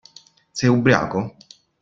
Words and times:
Sei 0.57 0.69
ubriaco? 0.75 1.19